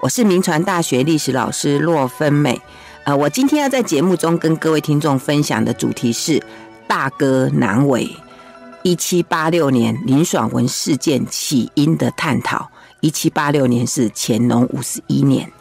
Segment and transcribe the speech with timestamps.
[0.00, 2.58] 我是民传大学历史老师骆芬美，
[3.04, 6.42] 呃，我今天要在节目中跟各位听众分享的主题是
[6.88, 8.08] “大哥难为”，
[8.82, 12.70] 一七八六年林爽文事件起因的探讨。
[13.00, 15.52] 一七八六年是乾隆五十一年，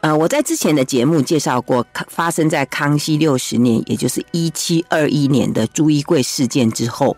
[0.00, 7.14] 呃，我在之前的节目介绍过，发生在康熙六十年，也就是一七二一年的朱一贵事件之后。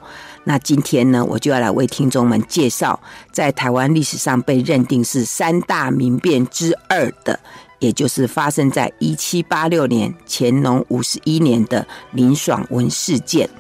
[0.49, 3.01] 那今天呢，我就要来为听众们介绍，
[3.33, 7.41] 在台湾历史上被认定是三大民变之二的，
[7.81, 13.51] 也就是发生在一七八六年乾隆五十一年的林爽文事件。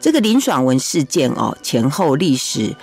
[0.00, 2.74] 这个林爽文事件哦，前后历时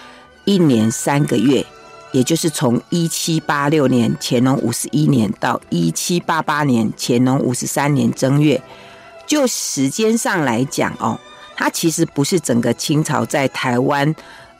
[0.46, 1.66] 一年三个月，
[2.13, 8.62] 也就是从一七八六年乾隆五十一年到一七八八年乾隆五十三年正月，
[9.27, 11.20] 就时间上来讲哦。
[11.63, 14.13] 它其实不是整个清朝在台湾，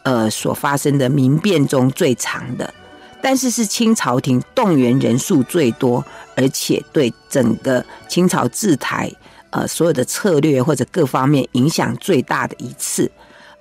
[0.04, 2.74] 呃所发生的民变中最长的，
[3.22, 6.02] 但是是清朝廷动员人数最多，
[6.38, 9.12] 而且对整个清朝治台，
[9.50, 13.12] 呃所有的策略或者各方面影响最大的一次。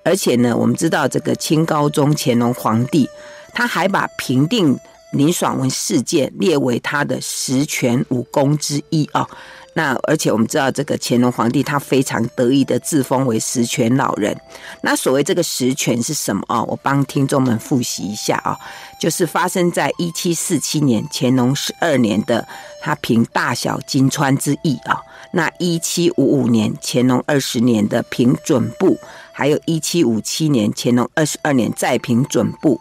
[0.04, 3.10] 而且呢，我们知道这个清高宗乾隆皇帝，
[3.52, 4.78] 他还把平定
[5.14, 9.28] 林爽文事件列为他的十全武功之一啊。
[9.74, 14.36] 那而且我们知道，这个乾隆皇帝他非常得意的自封为十全老人。
[14.82, 16.62] 那所谓这个十全是什么啊？
[16.64, 18.58] 我帮听众们复习一下啊，
[19.00, 22.46] 就是发生在一七四七年乾隆十二年的
[22.80, 25.00] 他平大小金川之役啊。
[25.32, 28.98] 那一七五五年乾隆二十年的平准部，
[29.32, 32.78] 还有一七五七年乾隆二十二年再平准部。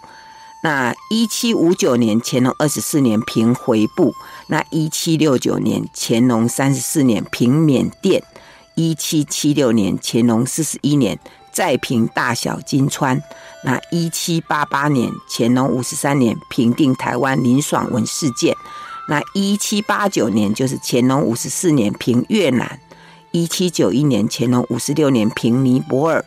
[0.64, 4.14] 那一七五九年乾隆二十四年平回部，
[4.48, 8.24] 那一七六九年乾隆三十四年平缅甸，
[8.76, 11.18] 一七七六年乾隆四十一年
[11.52, 13.20] 再平大小金川，
[13.64, 18.56] 那一七八八年乾隆五十三年平定台湾林爽文事件，
[19.10, 22.80] 那一七八九年就是乾隆五十四年平越南，
[23.32, 26.24] 一七九一年乾隆五十六年平尼泊尔，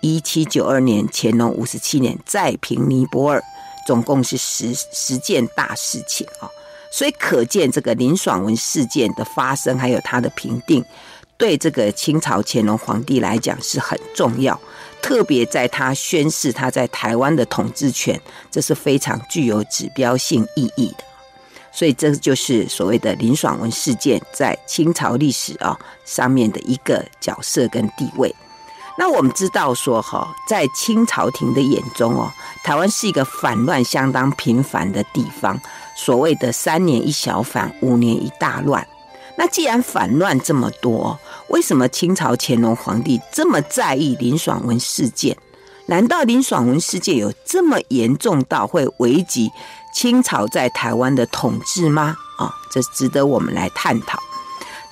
[0.00, 3.40] 一七九二年乾隆五十七年再平尼泊尔。
[3.86, 6.50] 总共是十十件大事情啊，
[6.90, 10.84] 所以可见这个林爽文事件的发生，还有它的评定，
[11.38, 14.60] 对这个清朝乾隆皇帝来讲是很重要。
[15.00, 18.20] 特别在他宣示他在台湾的统治权，
[18.50, 21.04] 这是非常具有指标性意义的。
[21.70, 28.34] 所以这就是所谓的林爽文事件在清朝历史啊上面的一个角色跟地位。
[28.98, 32.32] 那我们知道说哈，在清朝廷的眼中哦，
[32.64, 35.60] 台湾是一个反乱相当频繁的地方。
[35.94, 38.86] 所谓的三年一小反，五年一大乱。
[39.36, 41.18] 那既然反乱这么多，
[41.48, 45.36] 为什么清朝乾隆皇帝这么在意林爽文事件？
[45.86, 49.50] 难道林爽文事件有这么严重到会危及
[49.92, 52.16] 清朝在台湾的统治吗？
[52.38, 54.18] 啊，这值得我们来探讨。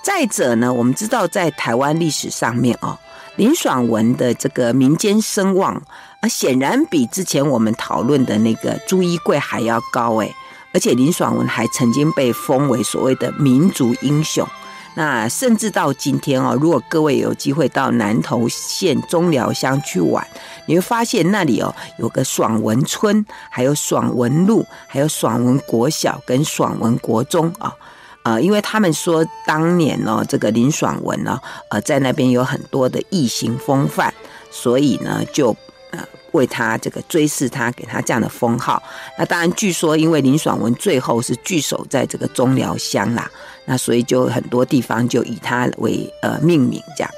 [0.03, 2.99] 再者呢，我们知道在台湾历史上面哦。
[3.37, 5.75] 林爽文的这个民间声望
[6.21, 10.33] 啊，显然比之前我们讨论的那个朱一贵还要高诶，
[10.73, 14.47] 而且林爽文还曾经被封为所谓的民族英雄。
[14.97, 20.25] 那甚至到今天哦，如果各位有机会到南投县中寮乡去玩，
[20.67, 27.75] 你会发现那里哦有个爽文村，还有爽文路，还有爽文国小跟爽文国中啊。
[28.25, 34.13] 呃，因为他们说当年呢，这个林爽文呢，呃，在那边有很多的异形风范，
[34.51, 35.55] 所以呢，就
[35.91, 36.01] 呃
[36.33, 38.83] 为他这个追视他，给他这样的封号。
[39.19, 43.31] 那当然，据说因为林爽文最后是据守在这个中寮乡啦，
[43.67, 47.11] 那所以就很多地方就以他为呃命名这样。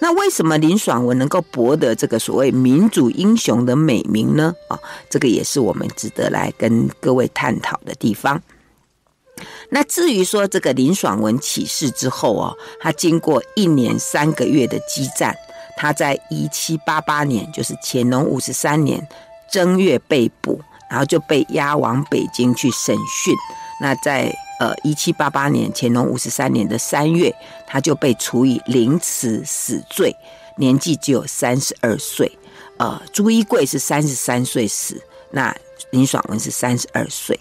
[0.00, 4.52] 那为什么林爽文能够博得这个所谓民主英雄的美名呢？
[4.68, 8.42] 啊，这个也是我们值得来跟各位探讨的地方。
[9.70, 15.36] 那至于说这个林爽文起事之后哦，他经过一年三个月的激战，
[15.76, 19.06] 他在一七八八年，就是乾隆五十三年
[19.50, 23.34] 正月被捕，然后就被押往北京去审讯。
[23.80, 27.34] 那在呃一七八八年乾隆五十三年的三月，
[27.66, 30.16] 他就被处以凌迟死罪，
[30.56, 32.36] 年纪只有三十二岁。
[32.78, 35.00] 呃，朱一贵是三十三岁死，
[35.30, 35.54] 那
[35.90, 37.38] 林爽文是三十二岁。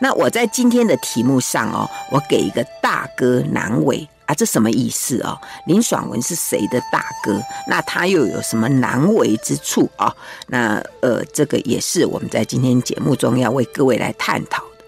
[0.00, 5.38] 那我在今天的题目上哦，我给一个大哥难为啊，这什么意思哦？
[5.66, 7.40] 林爽文是谁的大哥？
[7.68, 10.14] 那他又有什么难为之处啊？
[10.48, 14.84] 那呃，这个也是我们在今天节目中要为各位来探讨的。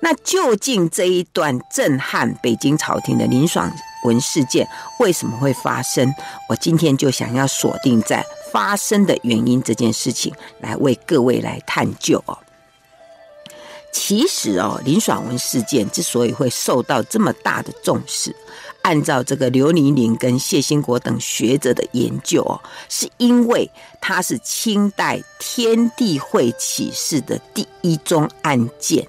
[0.00, 3.70] 那究竟这一段震撼北京朝廷的林爽
[4.04, 4.66] 文事件
[4.98, 6.12] 为什么会发生？
[6.48, 12.36] 我今天就想要锁定在发生的原因这件事情来为各位来探究哦。
[13.92, 18.34] 其实哦，林爽文事件之所以会受到这么大的重视，
[18.80, 22.58] 按照这个刘尼宁跟谢兴国等学者的研究哦，
[22.88, 29.06] 是因为它是清代天地会起事的第一宗案件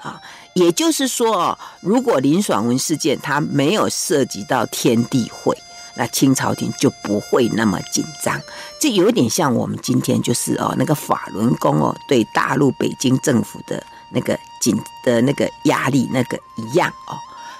[0.00, 0.20] 啊。
[0.54, 5.56] 也就是说哦，如果林爽文事件它没有涉及到天地会，
[5.96, 8.40] 那清朝廷就不会那么紧张。
[8.80, 17.16] 这有点像我们今天就是哦，那个法轮功哦，对大陆北京政府的那个紧的那个压力那个一样哦。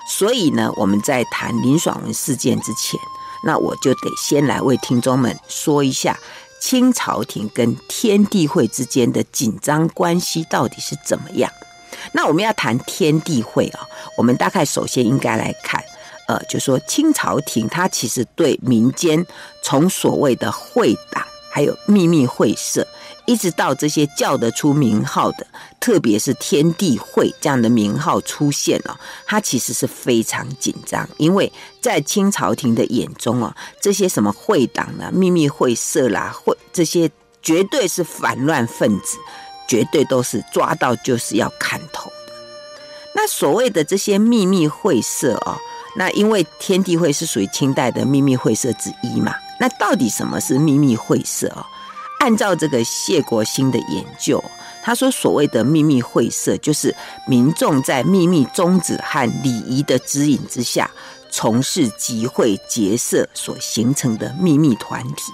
[0.09, 2.99] 所以呢，我们在谈林爽文事件之前，
[3.45, 6.19] 那我就得先来为听众们说一下
[6.61, 11.51] 清朝廷跟天地会之间的紧张关系到底是怎么样。
[12.13, 13.81] 那我们要谈天地会啊，
[14.17, 15.83] 我们大概首先应该来看，
[16.27, 19.25] 呃，就说清朝廷它其实对民间
[19.63, 22.87] 从所谓的会党，还有秘密会社，
[23.31, 25.47] 一直到这些叫得出名号的，
[25.79, 37.09] 特别是天地会这样的名号出现了，他其实是非常紧张，因为在清朝廷的眼中啊，这些什么会党啊、秘密会社啦，会这些
[37.41, 39.17] 绝对是反乱分子。
[39.69, 42.33] 绝对都是抓到就是要砍头的。
[43.15, 45.57] 那所谓的这些秘密会社哦，
[45.95, 49.33] 那因为天地会是属于清代的秘密会社之一嘛。
[49.61, 51.65] 那到底什么是秘密会社哦？
[52.21, 54.43] 按照这个谢国兴的研究，
[54.83, 56.95] 他说所谓的秘密会社，就是
[57.27, 60.91] 民众在秘密宗旨和礼仪的指引之下，
[61.31, 65.33] 从事集会结社所形成的秘密团体。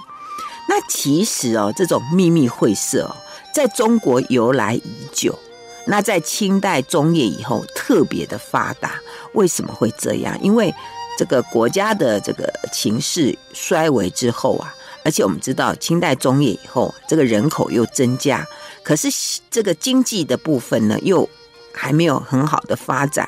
[0.69, 3.15] 那其实哦，这种秘密会社哦。
[3.53, 5.37] 在中国由来已久，
[5.87, 8.99] 那在清代中叶以后特别的发达。
[9.33, 10.37] 为什么会这样？
[10.41, 10.73] 因为
[11.17, 14.75] 这个国家的这个情势衰微之后啊，
[15.07, 18.45] 而且我们知道清代中叶以后，这个人口又增加，
[18.83, 19.07] 可是
[19.49, 21.29] 这个经济的部分呢，又
[21.73, 23.25] 还没有很好的发展。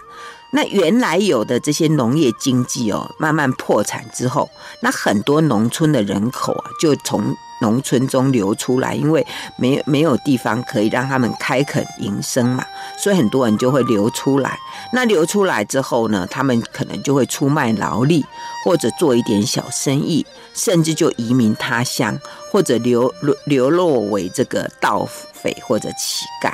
[0.51, 4.49] 那原来有的这些农业经济哦，慢慢破产之后，
[4.81, 9.25] 那很多农村的人口啊，就从农村中流出来，因为
[9.57, 12.65] 没没有地方可以让他们开垦营生嘛，
[12.97, 14.59] 所以很多人就会流出来。
[14.91, 18.25] 那流出来之后呢，他们可能就会出卖劳力，
[18.65, 22.19] 或者做一点小生意，甚至就移民他乡，
[22.51, 26.53] 或者流流流落为这个盗匪或者乞丐。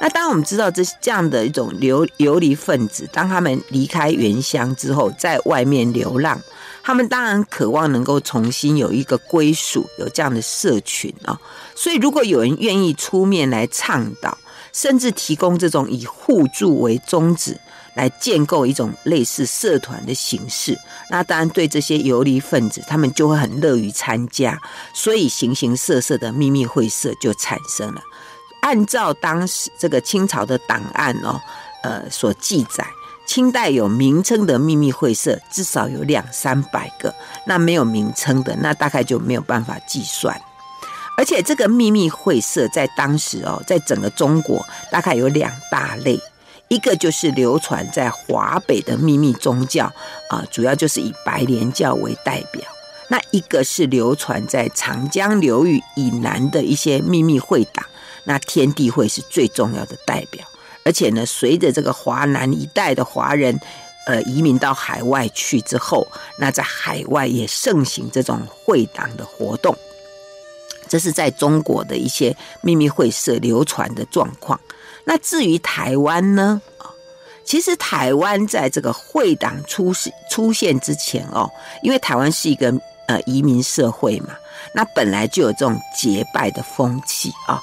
[0.00, 6.40] 那当我们知道这这样的一种流游离分子，当他们离开原乡之后，在外面流浪。
[6.82, 11.36] 他们当然渴望能够重新有一个归属，有这样的社群啊。
[11.74, 14.38] 所以，如果有人愿意出面来倡导，
[14.72, 17.58] 甚至提供这种以互助为宗旨
[17.96, 20.78] 来建构一种类似社团的形式，
[21.10, 24.60] 那当然对这些游离分子，他们就会很乐于参加。
[24.94, 28.00] 所以，形形色色的秘密会社就产生了。
[28.60, 31.40] 按照当时这个清朝的档案哦，
[31.82, 32.86] 呃，所记载。
[33.26, 37.12] 清代有名称的秘密会社至少有两三百个，
[37.44, 40.40] 那没有名称的，那大概就没有办法计算。
[41.18, 46.20] 而且这个秘密会社在当时哦，在整个中国大概有两大类，
[46.68, 49.92] 一个就是流传在华北的秘密宗教
[50.28, 52.64] 啊，主要就是以白莲教为代表；
[53.08, 57.86] 那一个是流传在长江流域以南的一些秘密会党，
[58.24, 60.44] 那天地会是最重要的代表。
[60.84, 63.60] 而且呢，随着这个华南一带的华人，
[64.06, 66.06] 呃，移民到海外去之后，
[66.38, 69.76] 那在海外也盛行这种会党的活动。
[70.88, 74.60] 这是在中国的一些秘密会社流传的状况。
[75.06, 76.60] 那至于台湾呢？
[76.76, 76.90] 啊，
[77.44, 81.50] 其实台湾在这个会党出现出现之前哦，
[81.82, 82.74] 因为台湾是一个
[83.06, 84.34] 呃移民社会嘛，
[84.74, 87.62] 那本来就有这种结拜的风气啊，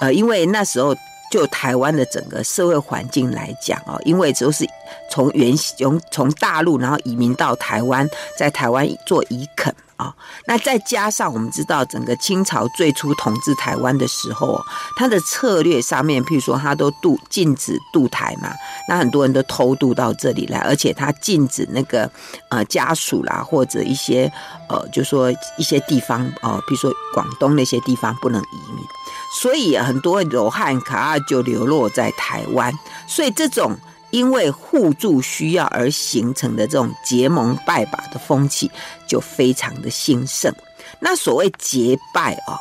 [0.00, 0.96] 呃，因为那时候。
[1.30, 4.64] 就台湾的整个社会环境来讲哦，因为都是
[5.10, 8.08] 从原从从大陆然后移民到台湾，
[8.38, 10.14] 在台湾做移垦啊，
[10.46, 14.60] 那再加上我们知道整个清朝最初统治台湾的时候，
[14.96, 18.50] 它的策略上面，譬如说它都渡禁止渡台嘛，
[18.88, 22.10] 那很多人都偷渡到这里来，而且它禁止那个
[22.50, 24.30] 呃家属啦或者一些
[24.68, 28.84] 呃就说一些地方呃，比如说广东那些地方不能移民。
[29.40, 32.72] 所以很多罗汉卡就流落在台湾，
[33.06, 33.76] 所以这种
[34.14, 38.70] 因为互助需要而形成的这种结盟拜把的风气
[39.08, 40.54] 就非常的兴盛。
[41.00, 42.54] 那所谓结拜哦，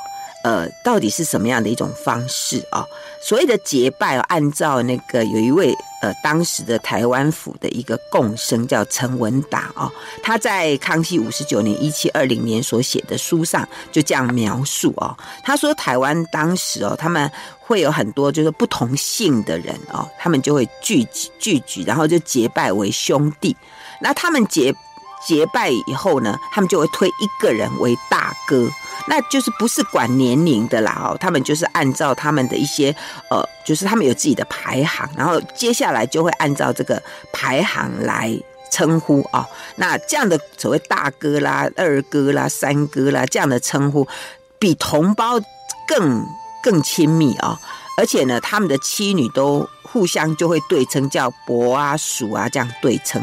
[0.44, 2.86] 呃，到底是什么样的一种方式啊？
[3.22, 9.90] 所谓的结拜，按照那个有一位呃当时的台湾府的一个贡生叫陈文达啊，
[10.22, 15.18] 他在康熙五十九年一七二零年所写的书上就这样描述哦。
[15.44, 23.56] 他说台湾当时哦，他们会有很多就是不同姓的人哦，他们就会聚集聚集，然后就结拜为兄弟。
[24.02, 24.76] 那他们结
[25.26, 28.70] 结拜以后呢，他们就会推一个人为大哥。
[29.08, 32.96] 那就是不是管年龄的啦哦，他们就是按照他们的一些
[33.30, 37.02] 呃，就是他们有自己的排行，然后接下来就会按照这个
[37.34, 38.34] 排行来
[38.72, 39.46] 称呼啊。
[39.76, 44.08] 那这样的所谓大哥啦、二哥啦、三哥啦这样的称呼，
[44.58, 45.40] 比同胞
[45.86, 46.26] 更
[46.62, 47.60] 更亲密啊。
[47.98, 53.22] 而且呢，他们的妻女都互相就会对称，叫伯啊、叔啊这样对称。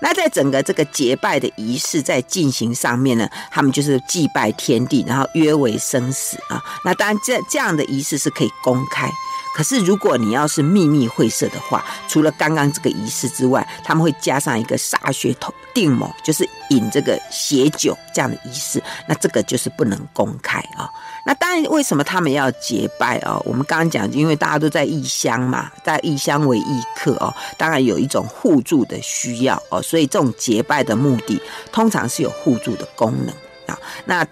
[0.00, 6.62] 那在整个这个结拜的仪式在进行上面呢，他们就是祭拜天地，然后约为生死啊。
[6.84, 9.10] 那当然这这样的仪式是可以公开，
[9.54, 15.34] 可是如果你要是秘密会社的话，除了刚刚这个仪式之外，他们会加上一个歃血
[15.72, 20.88] 定盟，就是饮这个血酒这样的仪式，那这个就是不能公开啊。
[21.26, 23.42] 那当然，为什么他们要结拜哦？
[23.46, 31.40] 我们刚刚讲，因为大家都在异乡嘛，在异乡为异客哦，当然有一种互助的需要哦，所以这种结拜的目的
[31.72, 33.34] 通常是有互助的功能
[33.66, 33.78] 啊。
[34.04, 34.26] 那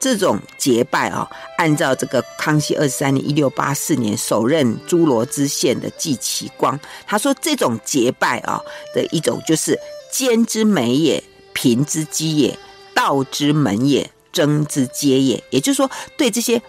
[0.00, 8.60] 这种结拜啊，按照这个康熙二十三年（一六八四年）首任诸罗知县的季启光，他说这种结拜啊
[8.92, 9.78] 的一种就是
[10.10, 11.22] 奸之美也，
[11.52, 12.58] 贫之机也，
[12.92, 14.10] 道之门也。
[14.32, 16.60] 争之皆也，也就是说，对这些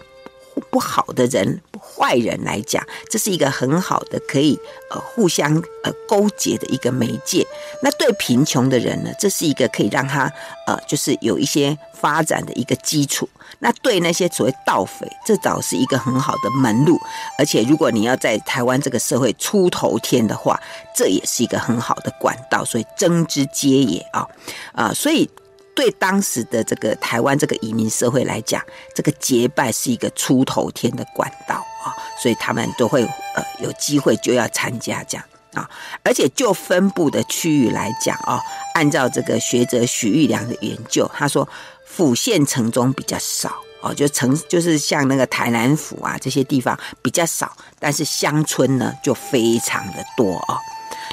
[0.70, 4.56] 不好的人、坏人来讲，这是一个很好的可以
[4.90, 5.52] 呃互相
[5.82, 7.44] 呃勾结的一个媒介。
[7.82, 10.32] 那对贫穷的人呢，这是一个可以让他
[10.66, 13.28] 呃就是有一些发展的一个基础。
[13.58, 17.00] 那对那些所谓盗匪，这倒是一个很好的门路。
[17.38, 20.60] 而且，如果你要在台湾这个社会出头天的话，
[20.94, 22.64] 这也是一个很好的管道。
[22.64, 24.28] 所以，争之皆也啊
[24.72, 25.28] 啊，所以。
[25.74, 28.62] 对当时的这个台湾这个移民社会来讲，
[28.94, 35.68] 这个结拜是一个出头天的管道啊，所以他们都会呃有机会就要参加这样啊，
[36.02, 38.40] 而且就分布的区域来讲啊，
[38.74, 41.48] 按照这个学者许玉良的研究，他说
[41.84, 50.58] 府县城中比较少哦，就城就是像那个台南府啊这些地方比较少，但是乡村呢就非常的多啊。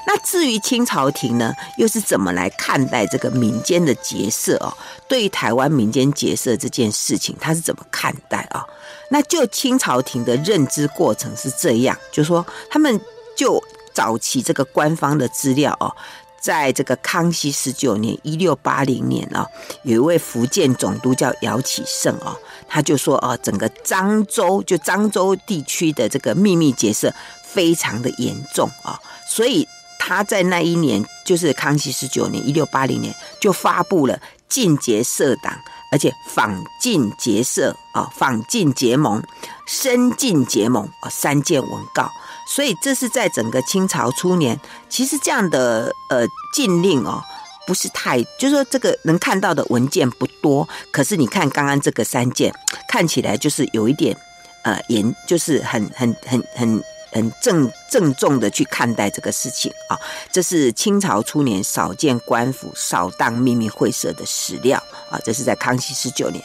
[0.07, 4.73] 那至于清朝廷呢，又是怎么来看待这个民间的结社哦？
[5.07, 8.65] 对于台湾民间结社这件事情，他是怎么看待啊？
[9.09, 12.99] 那就清朝廷的认知过程是这样，就说他们
[13.37, 13.61] 就
[13.93, 15.93] 早期这个官方的资料哦，
[16.41, 19.45] 在这个康熙十九年（一六八零年）啊，
[19.83, 22.35] 有一位福建总督叫姚启圣哦，
[22.67, 29.67] 他就说哦，整个漳州就漳州地区的这个秘密结社非常的严重啊，所以。
[30.03, 35.53] 他在那一年，就是康熙十九年（一六八零年），就发布了禁结社党，
[35.91, 39.21] 而且仿禁结社啊，仿禁结盟，
[39.67, 42.09] 深禁结盟啊三件文告。
[42.47, 47.21] 所以这是在整个清朝初年，其实这样的呃禁令哦，
[47.67, 50.67] 不是太，就是说这个能看到的文件不多。
[50.91, 52.51] 可是你看刚刚这个三件，
[52.89, 54.17] 看起来就是有一点
[54.63, 56.83] 呃严，就是很很很很。
[57.11, 59.99] 很郑郑重的去看待这个事情啊，
[60.31, 66.43] 这是清朝初年少见官府扫荡秘密会社的史料啊，这是在康熙十九年。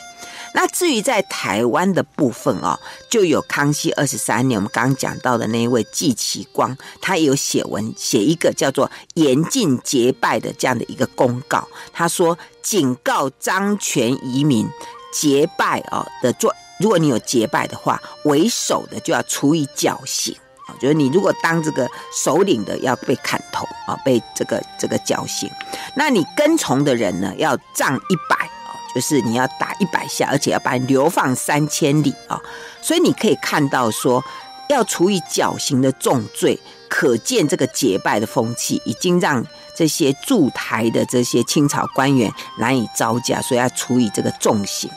[0.55, 2.81] 那至于在台湾的部分啊，
[3.11, 11.69] 就有康熙二十三年，我们刚刚讲到的那一位季其光，他也有写文写一个叫做严禁结拜的这样的一个公告。
[11.93, 14.67] 他说，警告张权移民
[15.13, 20.35] 结拜啊的做，如果你有结拜的话，为首的就要处以绞刑。
[20.79, 25.51] 就是你如果当这个首领的要被砍头啊，被这个这个绞刑。
[25.95, 32.39] 那你跟从的人呢，要杖一百啊，就是你要打一百下，而且要把你流放三千里啊。
[32.83, 34.23] 所以你可以看到说，
[34.69, 36.59] 要处以绞刑的重罪，
[36.89, 39.45] 可见这个结拜的风气已经让
[39.75, 44.91] 这些驻台的这些清朝官员难以招架，所以要处以这个重刑。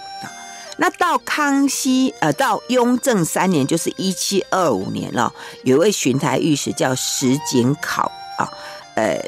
[0.82, 5.32] 那到康熙，呃，到雍正三年，就是一七二五年了，
[5.64, 8.48] 有一位巡台御史叫石景考啊，
[8.96, 9.20] 呃，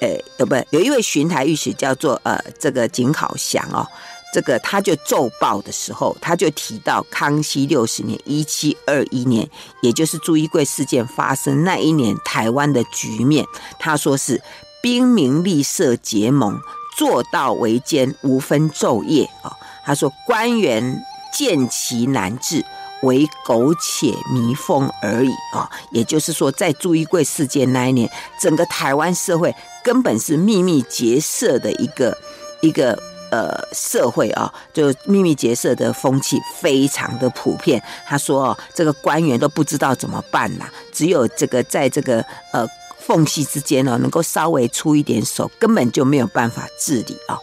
[0.00, 3.88] 呃，不，有一位巡台御史叫做呃，这个景考祥哦，
[4.34, 9.48] 这个他就奏报的时候，他就提到康熙六十年，一七二一年，
[9.80, 13.46] 也就是朱一贵事件发生那一年，台湾的局面，
[13.78, 14.42] 他说是
[14.82, 16.60] 兵民立社结盟，
[16.98, 19.56] 做到为奸，无分昼夜啊。
[19.88, 21.02] 他说：“官员
[21.32, 22.62] 见其难治，
[23.00, 25.70] 为苟且弥缝而已啊！
[25.90, 32.14] 也就是说，在朱一贵事件那一年，整个台湾社会根本是秘密结社的一个
[32.60, 37.82] 一个呃社会啊，就秘密结社的风气非常的普遍。
[38.06, 42.68] 他说哦，这个官员都不知道怎么办呐，只有这个在这个呃
[42.98, 47.38] 缝隙之间哦，能够稍微出一点手，根本就没有办法治理啊。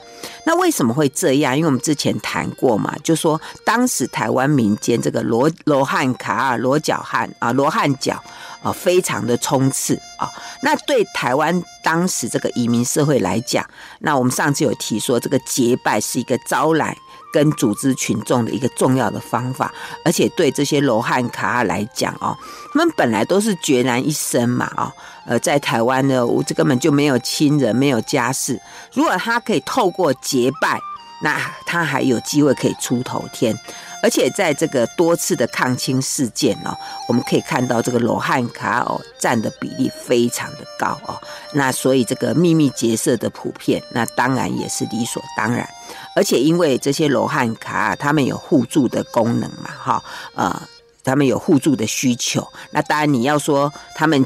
[0.45, 1.55] 那为什么会这样？
[1.57, 8.21] 因为我们之前谈过嘛，就说当时台湾民间这个罗罗汉卡啊、罗脚汉啊、罗汉脚
[8.61, 10.29] 啊，非常的充斥啊。
[10.61, 13.65] 那对台湾当时这个移民社会来讲，
[13.99, 16.95] 那我们上次有提说，这个结拜是一个招揽。
[17.35, 19.69] 跟组织群众的一个重要的方法，
[20.05, 22.33] 而且对这些罗汉卡来讲哦，
[22.71, 24.89] 他们本来都是孑然一身嘛，哦，
[25.25, 28.57] 呃，在台湾呢，我这根本就没有亲人，没有家世。
[28.93, 30.79] 如果他可以透过结拜，
[31.21, 33.53] 那他还有机会可以出头天。
[34.01, 36.77] 而且在这个多次的抗清事件哦，
[37.09, 41.19] 我们可以看到这个罗汉卡哦占的比例非常的高哦。
[41.53, 45.67] 那所以这个秘密结社的普遍，那当然也是理所当然。
[46.15, 50.03] 而且因为这些罗汉卡，他们有互助的功能嘛，哈，
[50.33, 50.61] 呃，
[51.03, 52.47] 他们有互助的需求。
[52.71, 54.25] 那当然你要说他们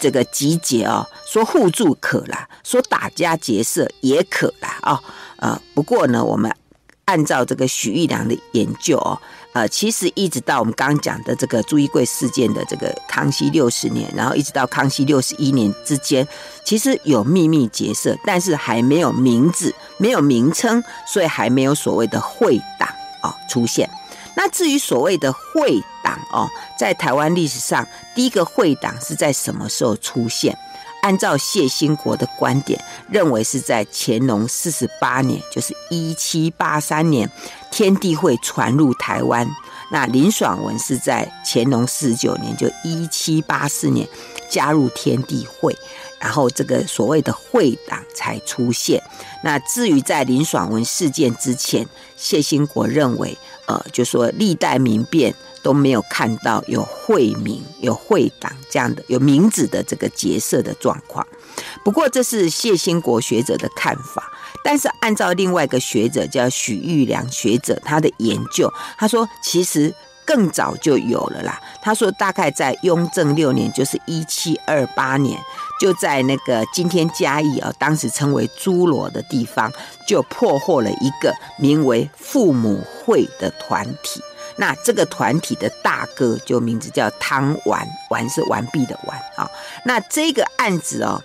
[0.00, 5.00] 这个集结哦，说互助可啦，说打家劫舍也可啦啊，
[5.36, 6.50] 呃，不过呢，我们
[7.04, 9.20] 按照这个许玉良的研究哦。
[9.58, 16.24] 呃，其实一直到我们刚刚讲的这个朱一贵事件的这个康熙六十年，然后一直到康熙六十一年之间，
[16.64, 22.88] 其实有秘密结社，但是还没有名字，没有名称，所以还没有所谓的会党
[23.20, 23.90] 哦出现。
[24.36, 26.48] 那至于所谓的会党哦，
[26.78, 27.84] 在台湾历史上
[28.14, 30.56] 第一个会党是在什么时候出现？
[31.02, 37.30] 按照谢兴国的观点，认为是在乾隆四十八年，就是一七八三年，
[37.70, 39.48] 天地会传入台湾。
[39.90, 44.06] 那林爽文是在乾隆四十九年，就一七八四年
[44.50, 45.74] 加入天地会，
[46.18, 49.02] 然后这个所谓的会党才出现。
[49.42, 55.34] 那至于在林爽文事件之前，谢兴国认为，呃，就说历代民变。
[55.62, 61.26] 都没有看到有会名、有会党这样的有名字的这个结社的状况。
[61.84, 64.30] 不过这是谢兴国学者的看法，
[64.62, 69.92] 但是按照另外一个学者叫许玉良学者他的研究，他说其实
[70.24, 71.60] 更早就有了啦。
[71.82, 75.40] 他说大概在雍正六年，就是一七二八年，
[75.80, 79.72] 就在那个今天嘉义啊，当时称为诸罗的地方，
[80.06, 84.20] 就破获了一个名为父母会的团体。
[84.58, 89.48] 那这个团体的大哥就名字叫汤完，完是完毕的完啊。
[89.84, 91.22] 那这个案子哦，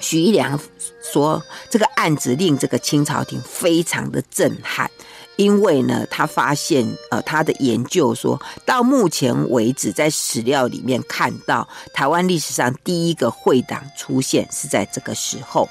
[0.00, 0.60] 许一良
[1.02, 4.90] 说这个案子令这个清朝廷非常的震撼，
[5.36, 15.66] 因为呢，他发现呃，他的研究说到目前为止，在史料里面看到台湾历史上第一个会党出现是在这个时候。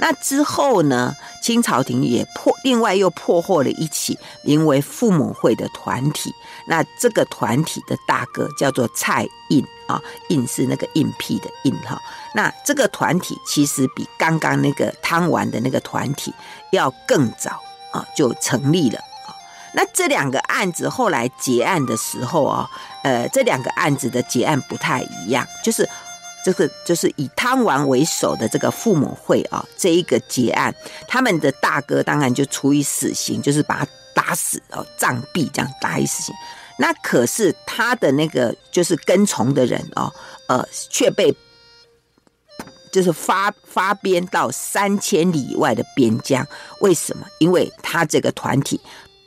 [0.00, 6.32] 那之后呢，清朝廷也破，另外又破获了一起名为父母会的团体。
[6.66, 12.00] 那这个团体的大哥叫做蔡胤啊，胤是那个应聘的胤哈。
[12.34, 16.32] 那这个团体其实比刚刚那个贪玩的那个团体
[16.70, 17.60] 要更早
[17.92, 19.00] 啊，就成立了。
[19.74, 22.70] 那这两个案子后来结案的时候啊，
[23.02, 25.88] 呃，这两个案子的结案不太一样，就是。
[26.44, 30.74] 这个就是以汤完为首的这个父母会啊，这一个结案，
[31.06, 36.34] 他们的大哥当然就处以死刑，就是把他打死哦，杖毙这样打一死刑。
[36.78, 40.12] 那可是他的那个就是跟从的人哦，
[40.46, 41.34] 呃，却被
[42.92, 46.46] 就是发发鞭到三千里以外的边疆。
[46.80, 47.26] 为什么？
[47.38, 48.80] 因为他这个团体，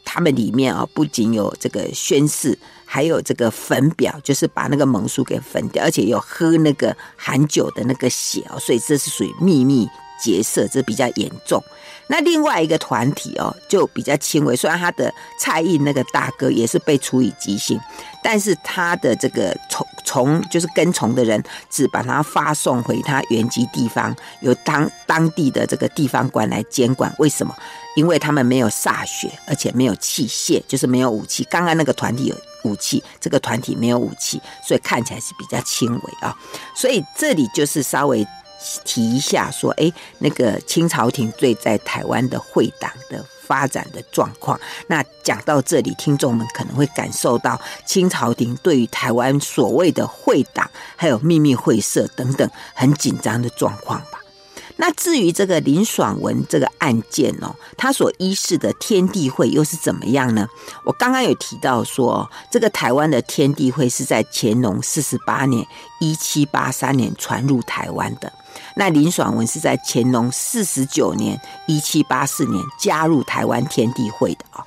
[0.06, 2.58] 他们里面啊，不仅有这个宣誓。
[2.94, 9.88] 还有这个粉表，就是把那个盟书给粉掉，而且有喝那个含酒的那个血哦，所以这是属于秘密
[10.22, 11.64] 结社，这比较严重。
[12.12, 17.80] 那另外一个团体哦，就比较轻微，虽然他的蔡胤那个大哥也是被处以极刑，
[18.22, 27.16] 但是他的这个从从就是跟从的人，只把他发送回他原籍地方，由当当地的这个地方官来监管。
[27.18, 27.56] 为什么？
[27.96, 31.48] 因为他们没有歃血，而且没有器械，就是没有武器。
[31.50, 32.36] 刚刚那个团体有。
[32.64, 36.32] 武器，这个团体没有武器，所以看起来是比较轻微啊。
[36.76, 38.24] 所以这里就是稍微
[38.84, 44.60] 提一下，说，哎，那个清朝廷对在台湾的会党的发展的状况。
[44.88, 54.20] 那讲到这里，听众们可能会感受到清朝廷对于台湾所谓的会党还有秘密会社等等很紧张的状况吧。
[54.78, 60.48] 那至于这个林爽文这个案件哦，他所依恃的天地会又是怎么样呢？
[60.84, 65.64] 我刚刚有提到说，这个台湾的天地会是在乾隆四十八年
[66.00, 68.32] （一七八三年）传入台湾的。
[68.76, 74.66] 那林爽文是在乾隆四十九年（一七八四年）加入台湾天地会的啊。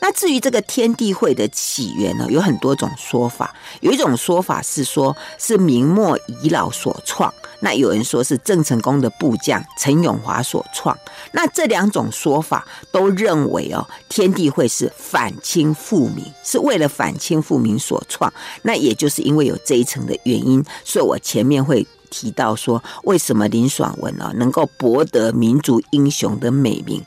[0.00, 3.54] 那至于这个天地会的起源呢，有很多种说法。
[3.80, 10.94] 有一种说法是说，是明末遗老所创；那有人说是郑成功的部将陈永华所创。
[11.32, 18.30] 那这两种说法都认为哦，天地会是反清复明，是为了反清复明所创。
[18.60, 27.02] 那也就是因为有这一层的原因，所以我前面会提到说，为什么林爽文啊能够博得民族英雄的美名。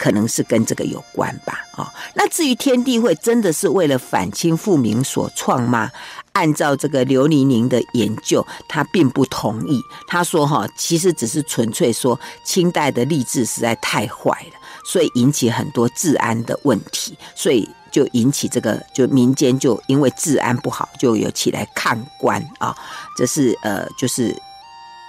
[0.00, 5.90] 可能是跟这个有关吧，哦，那至于天地会真的是为了反清复明所创吗？
[6.34, 9.82] 按照这个刘黎宁的研究，他并不同意。
[10.06, 22.72] 他说，哈，其实只是纯粹说清代的吏治实在太坏了，所以引起很多治安的问题，所以就引起这个就民间就因为治安不好，就有起来抗官啊，
[23.16, 24.32] 这是呃就是。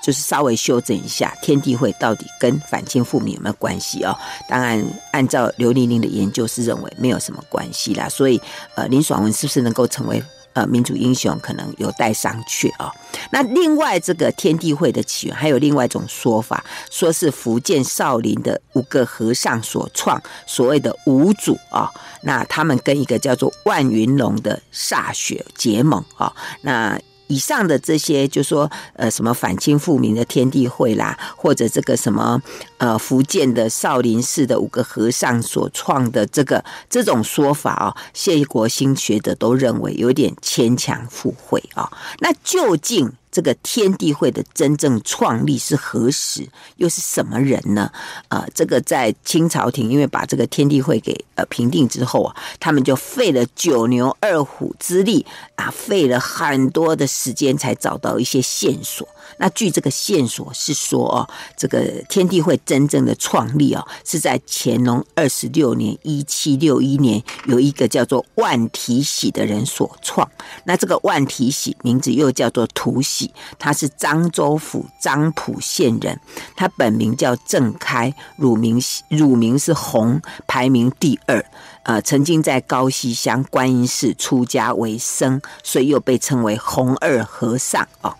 [0.09, 4.17] 就是稍微修正一下，天地会到底跟反清复明有没有关系哦？
[4.47, 8.09] 当然，按照刘玲玲的研究是认为没有什么关系啦。
[8.09, 8.41] 所以，
[8.73, 10.19] 呃，林爽文是不是能够成为
[10.53, 12.91] 呃民族英雄，可能有待商榷哦。
[13.29, 21.87] 那另外，这个天地会的起源还有另外一种说法，说是福建少林的五个和尚所创，所谓的五祖啊、
[22.23, 32.41] 那他们跟一个叫做万云龙的歃血结盟啊、那以上的这些，就说呃什么反清复明的天地会啦，或者这个什么
[32.77, 41.91] 呃福建的少林寺的五个和尚所创的这个这种说法啊、哦，谢国兴学者都认为有点牵强附会啊、哦。
[42.19, 43.13] 那究竟？
[43.31, 46.47] 这个天地会的真正创立是何时？
[46.77, 47.91] 又是什么人呢？
[48.29, 59.07] 呃，这个在清朝廷因为把这个天地会给呃平定之后啊，他们就费了九牛二虎之力啊，费了很多的时间才找到一些线索。
[59.37, 70.29] 那据这个线索是说哦，这个天地会真正的创立哦，是在乾隆二十六年（一七六一年），有一个叫做万体喜的人所创。
[70.65, 73.18] 那这个万体喜名字又叫做图喜。
[73.57, 76.19] 他是漳州府漳浦县人，
[76.55, 78.79] 他本名叫郑开，乳名
[79.09, 81.43] 乳名是洪，排名第二。
[81.83, 88.15] 呃，曾经在高溪乡观音寺出家为僧，所以又被称为洪二和尚哦。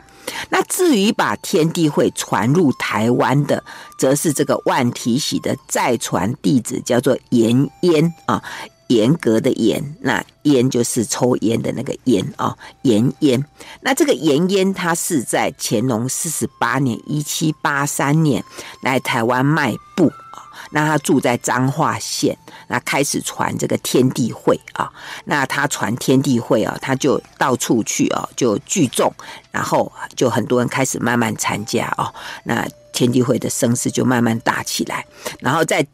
[0.50, 3.64] 那至于把天地会传入台湾的，
[3.98, 8.44] 则是这个万体喜的再传弟子，叫做严烟啊。
[8.90, 13.44] 严格的严，那烟就是抽烟的那个烟啊，严烟。
[13.82, 18.44] 那这个严烟，他是在乾隆四十八年（一七八三年）
[18.82, 20.50] 来台湾卖布啊。
[20.72, 22.36] 那他住在彰化县，
[22.68, 24.92] 那开始传这个天地会啊。
[25.26, 29.14] 那他传天地会啊，他就到处去啊，就聚众，
[29.52, 32.12] 然后就很多人开始慢慢参加啊。
[32.44, 35.06] 那天地会的声势就慢慢大起来，
[35.40, 35.86] 然后在。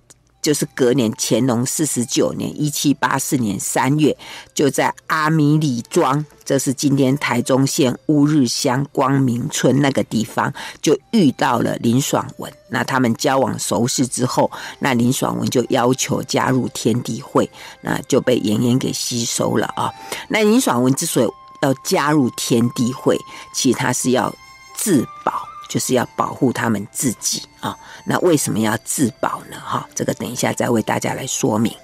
[0.45, 4.15] 就是隔年乾隆四十九年（一七八四年）三月，
[4.53, 10.53] 就在阿米里庄，这是今天台中县乌日乡光明村那个地方，
[10.84, 12.53] 就遇到了林爽文。
[12.69, 17.49] 那他们交往熟识之后，那林爽文就要求加入天地会，
[17.81, 19.91] 那就被严严给吸收了啊。
[20.27, 21.27] 那林爽文之所以
[21.63, 23.17] 要加入天地会，
[23.51, 24.31] 其实他是要
[24.75, 25.34] 自保。
[25.67, 27.78] 就是要保护他们自己啊！
[28.06, 29.58] 那为什么要自保呢？
[29.60, 31.75] 哈，这个等一下再为大家来说明。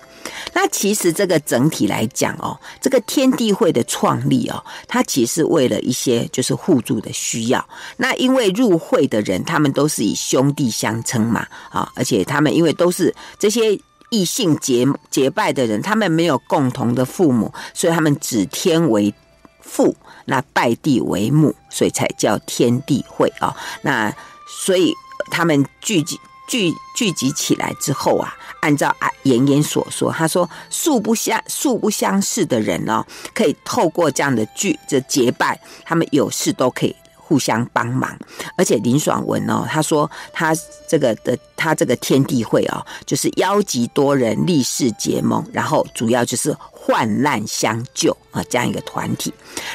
[0.54, 7.68] 那其实这个整体来讲哦，这个天地会的创立哦，它其实为了一些就是互助的需要。
[7.98, 13.80] 那因为入会的人，他们都是以兄弟相称嘛，啊，而且他们因为都是这些
[14.12, 19.14] 异性结结拜的人，他们没有共同的父母，所以他们指天为
[19.60, 19.96] 父。
[20.26, 23.56] 那拜地为母，所以才叫天地会啊。
[23.82, 24.14] 那
[24.48, 24.94] 所以
[25.32, 38.16] 他们聚集聚聚集起来之后啊，按照啊严严所说，他说素不相素不相识的人哦，可以透过这样的聚这结拜，他们有事都可以互相帮忙。
[38.58, 40.54] 而且林爽文哦，他说他
[40.88, 46.56] 这个的他这个天地会哦，就是邀集多人立誓结盟，然后主要就是。
[46.84, 49.32] 患难相救啊，这样一个团体，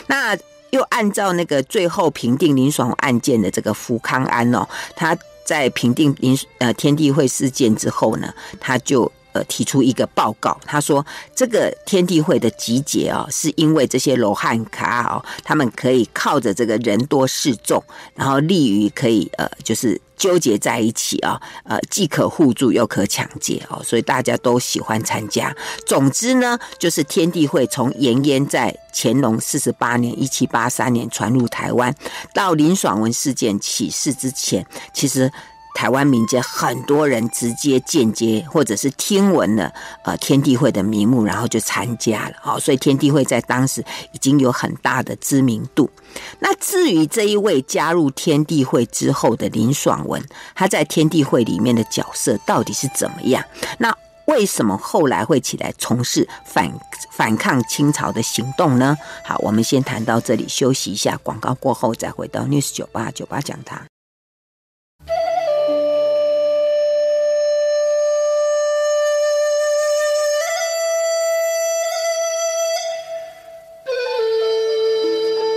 [0.09, 0.37] 那
[0.77, 17.83] 就按照那个最后评定林爽案件的这个福康安哦，他在评定林呃天地会事件之后呢，他就呃提出一个报告，他说这个天地会的集结啊，是因为这些罗汉卡哦，他们可以靠着这个人多势众，
[18.15, 20.01] 然后利于可以呃就是。
[20.17, 25.55] 纠结在一起啊，呃，既可互助又可抢劫哦，所以大家都喜欢参加。
[25.87, 31.95] 总之呢，就是天地会从延延在乾隆四十八年（一七八三年）传入台湾，
[32.33, 35.31] 到林爽文事件起事之前，其实。
[35.77, 39.71] 台湾民间很多人直接、间接，或者是听闻了
[40.05, 42.35] 呃天地会的名目，然后就参加了。
[42.41, 45.91] 好，所以天地会在当时已经有很大的知名度。
[46.39, 53.45] 那至于这一位加入天地会之后的林爽文，他在天地会里面的角色到底是怎么样？
[53.77, 53.95] 那
[54.29, 56.73] 为什么后来会起来从事反
[57.11, 58.97] 反抗清朝的行动呢？
[59.23, 63.83] 好，我们先谈到这里，休息一下，广告过后再回到 News 九八九八讲堂。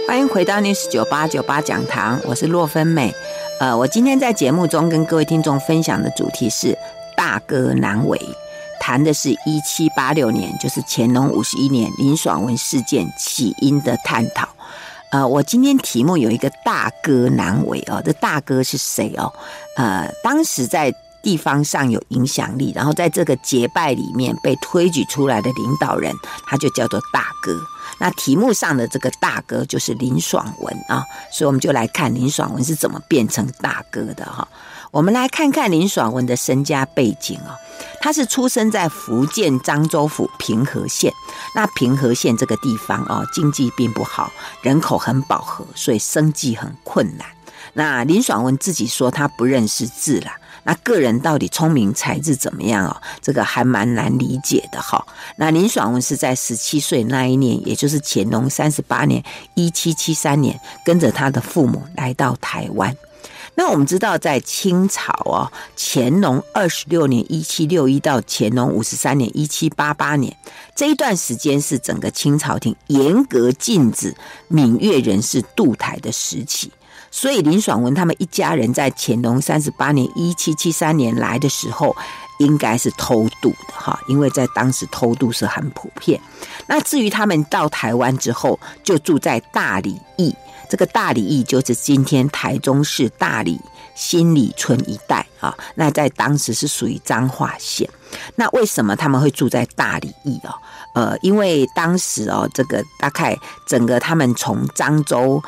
[0.10, 3.14] 欢迎回到 News 九八九八讲堂，我是洛芬美。
[3.60, 6.76] 呃，我今天在节目中跟各位听众分享的主题是
[7.16, 8.20] “大哥难为”，
[8.82, 14.50] 谈的是一七八六年，就是乾隆五十一年林爽文事件起因的探讨。
[15.12, 19.32] 呃，我今天题目有一个“大哥难为”哦，这大哥是谁哦？
[19.78, 20.92] 呃，当时在
[21.22, 26.12] 地方上有影响力，然后在这个结拜里面被推举出来的领导人，
[26.48, 27.56] 他就叫做大哥。
[28.00, 34.48] 那题目上的这个大哥就是林爽文啊，所以我们就来看林爽文是怎么变成大哥的哈。
[34.92, 37.54] 我们来看看林爽文的身家背景哦，
[38.02, 41.14] 他是出生在福建漳州府平和县。
[41.54, 44.32] 那平和县这个地方哦，经济并不好，
[44.64, 47.28] 人口很饱和，所以生计很困难。
[47.74, 50.38] 那林爽文自己说他不认识字啦。
[50.70, 52.96] 那个人到底聪明才智怎么样哦？
[53.24, 55.04] 这个还蛮难理解的哈。
[55.38, 59.24] 那林爽文是在十七岁那一年，也就是乾隆三十八年
[59.56, 62.96] （一七七三年），跟着他的父母来到台湾。
[63.56, 70.38] 那我们知道，在清朝哦，乾隆二十六年（一七六一）到乾隆五十三年（一七八八年）
[70.76, 74.16] 这一段时间，是整个清朝廷严格禁止
[74.48, 76.72] 闽粤人士渡台的时期。
[77.12, 81.96] 所以林爽文他们一家人在乾隆三十八年（一七七三年）来的时候，
[82.38, 86.20] 应该是偷渡的哈，因为在当时偷渡是很普遍。
[86.68, 90.36] 那至于他们到台湾之后，就住在大里驿，
[90.70, 93.60] 这个大里驿就是今天台中市大里
[93.96, 95.54] 新里村一带啊。
[95.76, 97.90] 那在当时是属于彰化县。
[98.36, 100.54] 那为什么他们会住在大里驿哦？
[100.94, 105.42] 呃，因为当时哦，这个大概整个他们从漳州。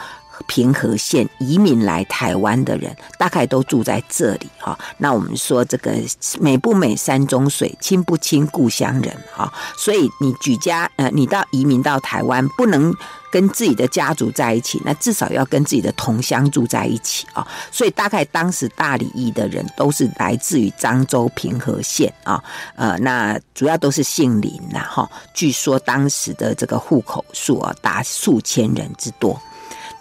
[0.44, 4.78] 平和县移民来台湾的人，大概都住在这里哈。
[4.98, 5.94] 那我们说这个
[6.40, 9.52] 美不美山中水，亲不亲故乡人哈。
[9.78, 12.94] 所以你举家呃，你到移民到台湾，不能
[13.32, 17.48] 跟自己的家族在一起，那至少要跟自己的同乡住在一起啊。
[17.72, 22.44] 所以大概当时大里驿的人都是来自于漳州平和县啊，
[22.76, 25.10] 呃，那主要都是姓林呐哈。
[25.34, 29.40] 据说当时的这个户口数啊，达数千人之多。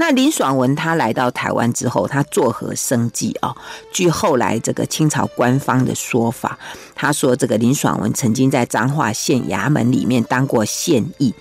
[0.01, 3.55] 那林爽文他来到台湾之后，他作何生计啊？
[3.93, 6.59] 据后来这个清朝官方的说法，
[6.95, 11.35] 他说这个林爽文曾经在彰化县衙门里面当过县役。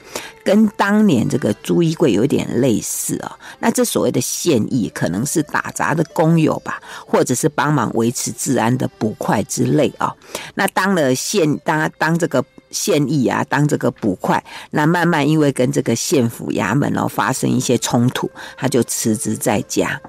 [0.44, 10.14] 跟当年这个朱一贵有点类似啊，那这所谓的县役可能是打杂的工友吧，或者是帮忙维持治安的捕快之类啊。
[10.56, 20.02] 那当了县当当这个县役啊，当这个捕快，那慢慢因为跟这个县府衙门哦发生一些冲突，他就辞职在家。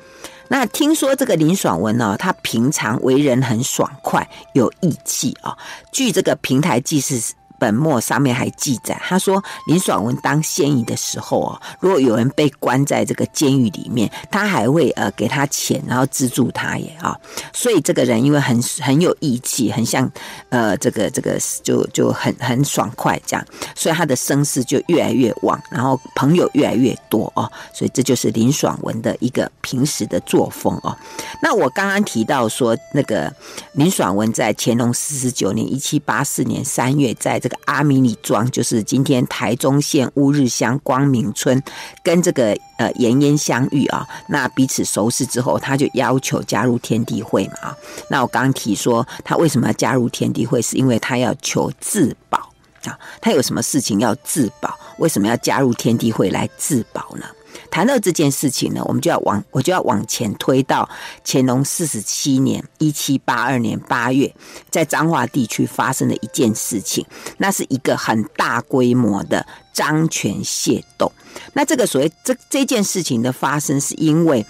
[0.48, 5.56] 那听说这个林爽文呢，他平常为人很爽快，有义气啊。
[5.92, 7.34] 据这个平台记事。
[7.60, 17.14] 本末上面还记载，他说林爽文当县役的时候哦，如果有人被关在这个监狱里面，他还会呃给他钱，然后资助他耶啊。
[17.52, 20.10] 所以这个人因为很很有义气，很像
[20.48, 23.46] 呃这个这个就就很很爽快这样，
[23.76, 27.50] 所以他的声势就越来越旺，然后朋友越来越多哦。
[27.74, 30.96] 所以这就是林爽文的一个平时的作风哦。
[31.42, 33.30] 那我刚刚提到说，那个
[33.72, 41.62] 林爽文在乾隆四十九年（一七八四年）三月，在这个阿米里庄，就是今天台中县乌日乡光明村，
[42.02, 44.06] 跟这个呃延烟相遇啊。
[44.28, 47.76] 那彼此熟识之后，他就要求加入天地会嘛啊。
[48.08, 52.38] 那我刚刚提说，他为什么要加入天地会，是因为他要求自保
[52.84, 52.98] 啊。
[53.20, 54.74] 他有什么事情要自保？
[54.98, 57.26] 为什么要加入天地会来自保呢？
[57.70, 60.88] 谈到这件事情呢，我们就要往我就要往前推到
[61.24, 64.34] 乾隆四十七年一七八二年八月，
[64.70, 67.06] 在彰化地区发生的一件事情，
[67.38, 71.10] 那是一个很大规模的漳泉械斗。
[71.52, 74.44] 那这个所谓这这件事情的发生，是因为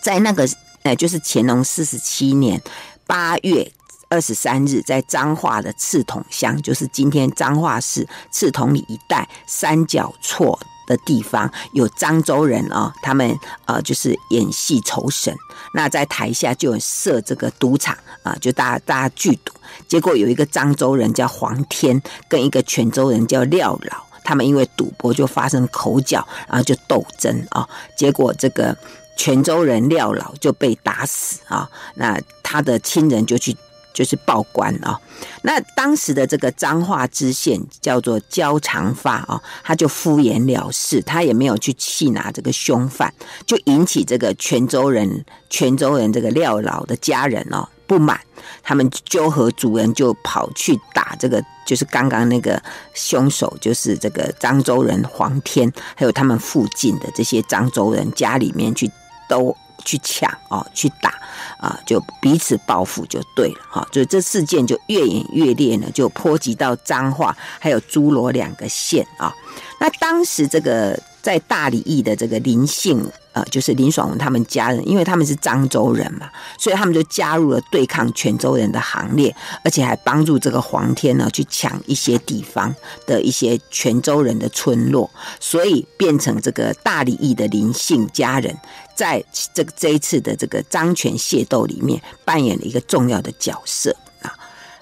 [0.00, 0.48] 在那个
[0.84, 2.62] 呃，就是乾隆四十七年
[3.06, 3.70] 八月
[4.08, 15.34] 二十三日，在彰化的刺桐乡，就是今天彰化市刺桐里一带三角厝的地方，有漳州人啊、哦，他们呃就是演戏酬神，
[15.74, 19.52] 那在台下就有设这个赌场啊，就大家大家聚赌，
[19.88, 24.04] 结果有一个漳州人叫黄天，跟一个泉州人叫廖老。
[24.24, 28.76] 他们因为赌博就发生口角，然后就斗争啊，结果这个
[29.16, 33.56] 泉州人廖老就被打死啊，那他的亲人就去
[33.92, 34.98] 就是报官啊，
[35.42, 43.12] 那当时的这个彰化知县叫做焦长发啊，他就敷衍了事，他也没有去缉拿这个凶犯，
[43.46, 48.18] 就引起这个泉州人泉州人这个廖老的家人哦不满。
[48.62, 52.60] 他们纠合族人就跑去打这个，就是刚刚那个
[52.94, 58.90] 凶手，就是这个漳州人黄天，还有他们附近的这些漳州人家里面去
[59.28, 61.14] 都去抢哦，去打
[61.58, 69.32] 啊，就彼此报复就对了哈，所以这事件就越演越烈呢，就波及到彰化还有诸罗两个县啊。
[69.80, 73.02] 那当时这个在大理驿的这个林姓。
[73.34, 88.54] 呃，就是林爽文他们家人，因为他们是漳州人嘛，所以他们就加入了对抗泉州人的行列，而且还帮助这个黄天呢去抢一些地方的一些泉州人的村落，所以变成这个大理驿的林姓家人，
[88.94, 93.96] 在这个这一次的这个漳泉械斗里面扮演了一个重要的角色。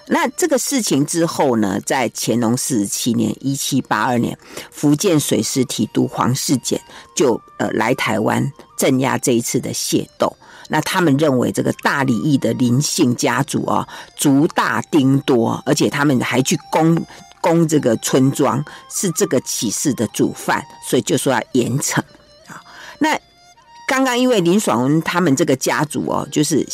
[0.07, 4.37] 那这个事情之后呢，在乾隆四十七年（一七八二年），
[4.71, 6.81] 福建水师提督黄世俭
[7.15, 10.35] 就呃来台湾镇压这一次的械斗。
[10.69, 13.87] 那他们认为这个大里驿的林姓家族啊，
[14.17, 17.05] 族大丁多，而且他们还去攻
[17.39, 21.99] 攻这个村庄，是这个起事的主犯，所以就说要严惩
[22.47, 22.61] 啊。
[22.99, 23.17] 那
[23.87, 26.67] 刚刚因为林爽文他们这个家族哦，就是。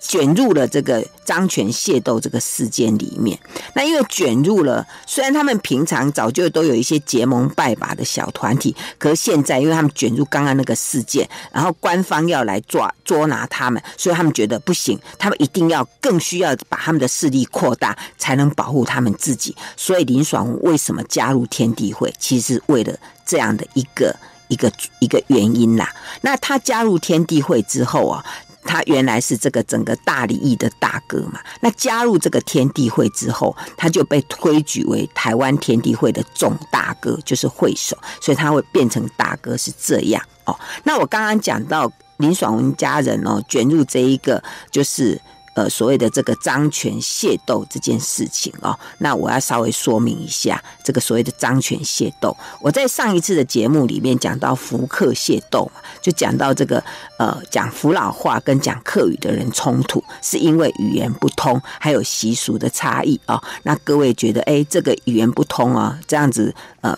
[0.00, 3.38] 卷入了这个漳泉械斗这个事件里面，
[3.74, 19.54] 那因为卷入了，虽然他们平常早就都有一些结盟拜把的小团体，可是现在因为他们卷入刚刚那个事件，然后官方要来抓捉拿他们，所以他们觉得不行，他们一定要更需要把他们的势力扩大，才能保护他们自己。
[19.76, 24.16] 所以林爽为什么加入天地会，其实是为了这样的一个
[24.48, 25.94] 一个一个原因啦。
[26.22, 28.24] 那他加入天地会之后啊。
[28.64, 40.58] 他原来是这个整个大礼义的大哥嘛，那加入这个天地会之后，他就被推举为台湾天地会的总大哥，就是会首，所以他会变成大哥是这样哦。
[40.84, 45.20] 那我刚刚讲到林爽文家人哦，卷入这一个就是。
[45.54, 52.36] 呃，所谓的这个漳泉械斗这件事情哦，那我要稍微说明一下这个所谓的漳泉械斗。
[52.60, 56.82] 我在上一次的节目里面讲到福客械斗嘛，就讲到这个
[57.18, 63.42] 呃讲福佬话跟讲客语的人冲突，是因为语言不通，还有习俗的差异啊、哦。
[63.64, 66.96] 那各位觉得，哎，这个语言不通啊，这样子呃。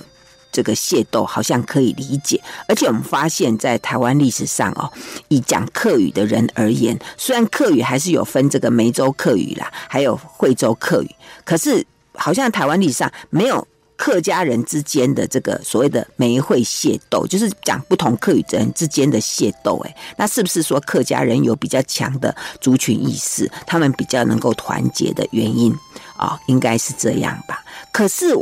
[0.52, 4.92] 这个械斗好像可以理解，而且我们发现，在台湾历史上哦，
[5.28, 11.10] 以讲客语的人而言，虽然客语还是有分这个梅州客语啦，还有惠州客语，
[11.44, 11.84] 可是
[12.14, 19.78] 好像台湾历史上没有客家人之间的这个所谓的梅会械斗，就是讲不同客语的人之间的械斗。
[19.84, 25.74] 诶，那是不是说客家人有比较强的族群意识，他们比较能够团结的原因
[26.16, 26.38] 啊？
[26.46, 27.64] 应该是这样吧？
[27.90, 28.36] 可是。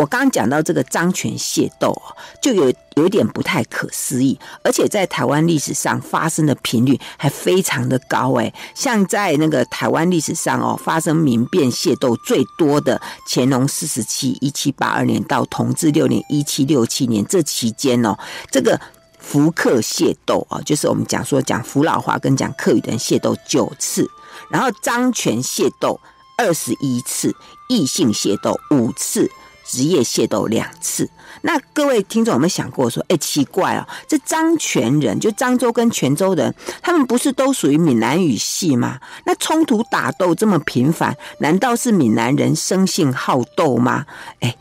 [0.00, 1.94] 我刚刚讲到这个漳泉械斗
[2.40, 18.16] 就有有点不太可思议，而且在台湾历史上发生的频率还非常的高诶，像在那个台湾历史上哦，发生民变械斗最多的乾隆四十七一七八二年到同治六年一七六七年这期间哦，
[18.50, 18.80] 这个
[19.18, 24.08] 福客械斗啊，就是我们讲说讲福佬话跟讲客语的人械斗九次，
[24.50, 26.00] 然后漳泉械斗
[26.38, 27.36] 二十一次，
[27.68, 29.30] 异性械斗五次。
[29.70, 31.08] 职业械斗两次，
[31.42, 36.52] 那各位听众有没有想过说，哎，奇怪哦，这漳泉人就漳州跟泉州人，
[36.82, 38.98] 他们不是都属于闽南语系吗？
[39.24, 44.06] 那冲突打斗这么频繁，难道是闽南人生性好斗吗？
[44.40, 44.56] 哎，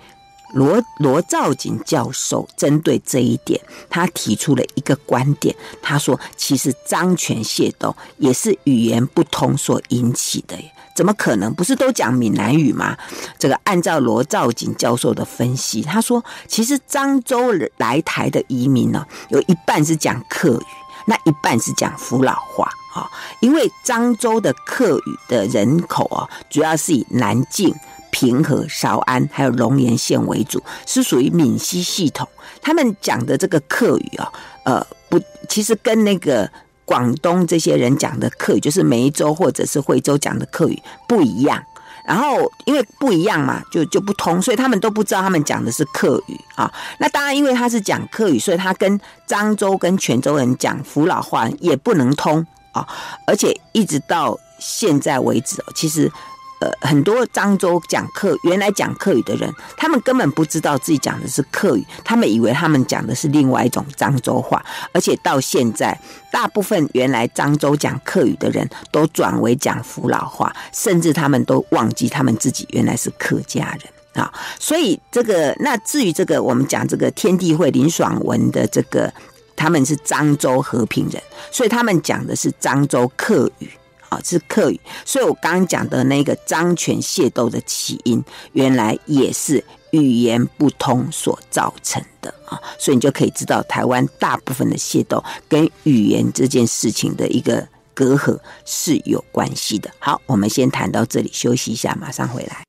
[0.54, 5.56] 罗罗兆景教授针对这一点，他提出了一个观点。
[5.82, 10.56] 他说：“其实漳泉械斗也是语言不通所引起的，
[11.00, 11.54] 怎么可能？
[11.54, 12.98] 不是都讲闽南语吗？”
[13.40, 20.66] 这个按照罗兆锦教授的分析，他说：“其实漳州来台的移民呢，有一半是讲客语，
[21.06, 23.08] 那一半是讲福佬话啊。
[23.40, 27.74] 因为漳州的客语的人口啊，主要是以南靖。”
[28.12, 32.28] 平和、韶安还有龙岩县为主，是属于闽西系统。
[32.60, 34.28] 他们讲的这个客语啊，
[34.66, 36.50] 呃，不，其实跟那个
[36.90, 41.64] 广东这些人讲的客语，就是梅州或者是惠州讲的客语不一样。
[42.04, 46.74] 然后因为不一样嘛，就就不通，所以他们都不知道他们讲的是客语啊。
[46.98, 52.88] 那当然，因为他是讲客语，所以他跟漳州跟泉州人讲福佬话也不能通啊。
[53.28, 56.12] 而且一直到现在为止，其实。
[56.60, 65.98] 呃，很多漳州讲客，原来讲客语的人，他们根本不知道自己讲的是客语，他们以为他们讲的是另外一种漳州话，而且到现在，
[66.32, 74.30] 大部分原来漳州讲客语的人都转为讲福佬话，甚至他们都忘记他们自己原来是客家人啊。
[74.60, 79.14] 所以这个，那至于这个，我们讲这个天地会林爽文的这个，
[79.56, 83.70] 他们是漳州和平人，所以他们讲的是漳州客语。
[84.10, 99.90] 啊，是客语，所以我刚刚讲的那个张权械斗的起因，原来也是语言不通所造成的啊，所以你就可以知道，台湾大部分的械斗跟语言这件事情的一个隔阂是有关系的。
[100.00, 102.69] 好，我们先谈到这里，休息一下，马上回来。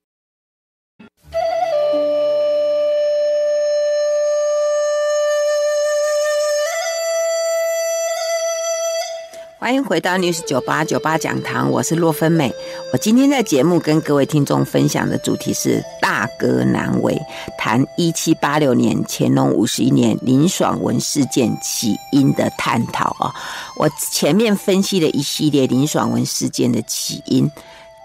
[9.61, 12.51] 欢迎回到 News 九八九八讲堂，我是洛芬美。
[12.95, 17.15] 我今天在节目跟各位听众分享的主题是“大哥难为”，
[17.59, 23.35] 谈一七八六年乾隆五十一年林爽文事件起因的探讨啊。
[23.77, 27.51] 我前面分析了一系列林爽文事件的起因，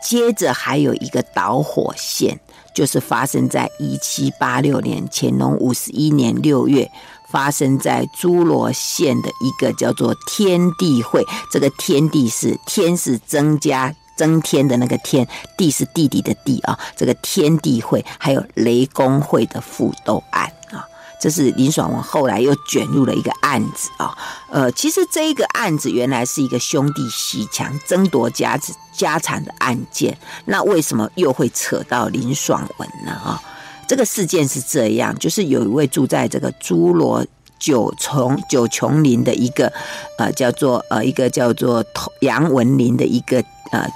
[0.03, 2.37] 接着还有一个导火线，
[2.73, 6.91] 就是发生在一七八六年乾隆五十一年六月。
[7.28, 20.88] 发生在诸罗县的一个叫做天地会，这个天地是天是增加增添的那个天，地是弟弟的弟啊，这个天地会还有雷公会的负斗案啊，
[21.19, 24.17] 这是林爽文后来又卷入了一个案子啊，
[24.49, 33.11] 呃，其实这一个案子原来是一个兄弟鬩墙争夺家子家产的案件，那为什么又会扯到林爽文呢？
[33.11, 33.41] 啊？
[33.88, 37.25] 这个事件是这样，就是有一位住在这个侏罗
[37.59, 39.71] 九重九琼林的一个
[40.17, 41.83] 呃叫做呃一个叫做
[42.21, 43.88] 杨文林的一个呃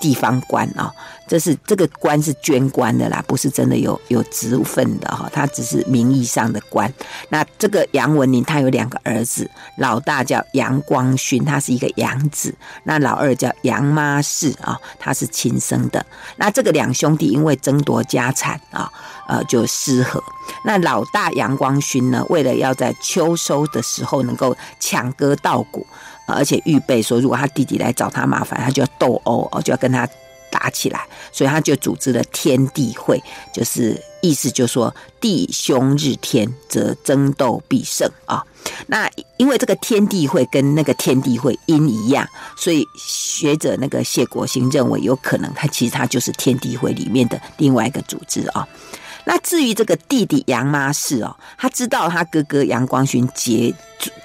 [0.00, 0.92] 地方官啊。
[1.26, 6.92] 这是这个官是捐官的啦，不是真的有有职分的哈，他只是名义上的官。
[7.30, 12.52] 那这个杨文林他有两个儿子，老大叫杨光勋，他是一个养子；
[12.84, 16.04] 那老二叫杨妈氏啊，他是亲生的。
[16.36, 18.90] 那这个两兄弟因为争夺家产啊，
[19.26, 20.22] 呃，就失和。
[20.64, 25.86] 那老大杨光勋呢，为了要在秋收的时候能够抢割稻谷，
[26.26, 30.06] 而且预备说，如果他弟弟来找他麻烦，他就要斗殴哦，就要跟他。
[30.54, 33.20] 打起来，所以他就组织了天地会，
[33.52, 38.40] 就是意思就是说弟兄日天，则争斗必胜啊。
[38.86, 42.24] 那因为这个天地会跟那个天地会音一样，
[42.56, 48.66] 所以学者那个谢国兴认为有可能他其实他就是天地会里面的另外一个组织啊。
[49.26, 53.74] 那至于这个弟弟杨妈氏哦，他知道他哥哥杨光勋结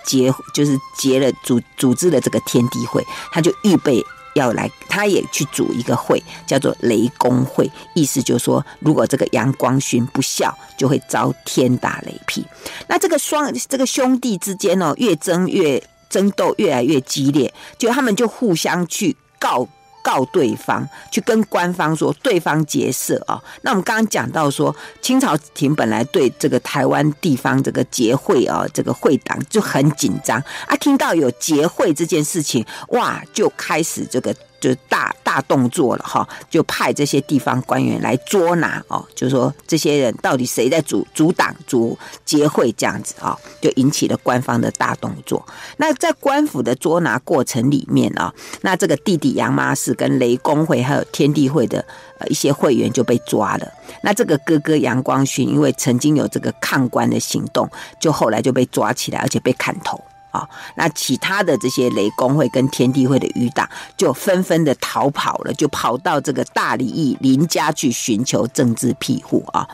[0.06, 4.06] 结就是结了组组织了这个天地会，他就预备。
[4.40, 12.46] 要来，他也去组一个会，叫做雷公会，意思就是说，如果这个杨光勋不孝，就会遭天打雷劈。
[12.88, 19.68] 那这个双这个兄弟之间哦，越争越争斗越来越激烈，就他们就互相去告。
[20.02, 30.38] 告对方去跟官方说对方结社啊，那我们刚刚讲到说清朝廷本来对这个台湾地方这个结会啊，这个会党就很紧张
[30.68, 34.36] 啊，听到有结会这件事情，哇，就开始这个。
[34.60, 45.46] 就大大动作了哈，就派这些地方官员来捉拿哦，就是说这些人到底谁在阻阻挡、阻结会这样子啊，就引起了官方的大动作。
[45.78, 51.84] 那在官府的捉拿过程里面啊，那这个弟弟杨妈氏跟雷公会还有天地会的
[52.20, 53.68] 呃一些会员就被抓了。
[54.04, 60.02] 那这个哥哥杨光勋因为曾经有这个抗官的行动，就后来就被抓起来，而且被砍头。
[60.76, 63.68] 那其他的这些雷公会跟天地会的余党
[63.98, 69.68] 就纷纷的逃跑了，就跑到这个大理义林家去寻求政治庇护啊。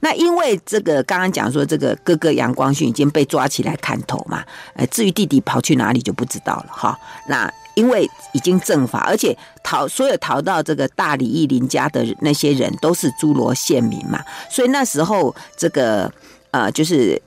[0.00, 4.44] 那因为这个刚刚讲说这个哥哥杨光训已经被抓起来砍头嘛，
[4.74, 6.98] 呃，至于弟弟跑去哪里就不知道了哈。
[7.28, 16.12] 那因为已经正法，而且逃所有逃到这个大理义林家的那些人都是诸罗县民嘛，所以那时候这个
[16.50, 17.20] 呃就是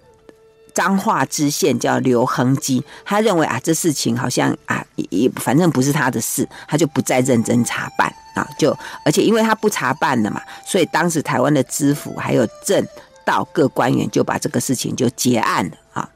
[0.75, 12.87] 彰化知县叫刘恒基，他认为啊这事情好像啊也反正不是他的事，他就不再认真查办啊，就而且因为他不查办了嘛，所以当时台湾的知府还有镇
[13.25, 16.09] 道各官员就把这个事情就结案了啊。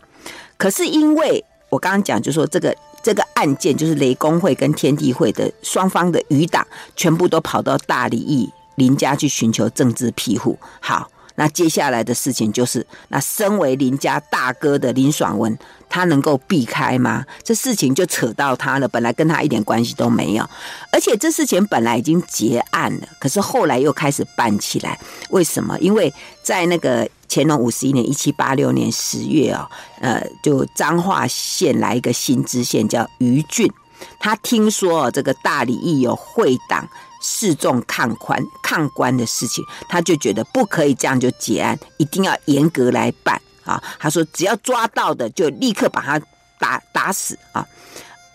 [0.58, 2.76] 可是因为我刚刚讲就说这个。
[3.02, 10.60] 这个案件就是雷公会跟天地会的双方的余党全部都跑到大理义林家去寻求政治庇护。
[10.82, 11.10] 好，
[11.40, 17.26] 那接下来的事情就是，那身为林家大哥的林爽文，他能够避开吗？
[17.42, 20.44] 这事情就扯到他了，本来跟他一点关系都没有，
[20.92, 25.80] 而且这事情本来已经结案了，可是后来又开始办起来，为什么？
[25.80, 26.14] 因为
[26.44, 27.10] 在那个。
[27.32, 29.70] 乾隆五十一年，一七八六年十月啊，
[30.02, 33.72] 呃，就彰化县来一个新知县叫于俊，
[34.20, 36.90] 他听说这个大理义有会党
[37.22, 43.82] 示众看官看官的事情，他就觉得不可以这样就结案，一定要严格来办啊。
[44.00, 46.20] 他说只要抓到的就立刻把他
[46.60, 47.66] 打打死啊。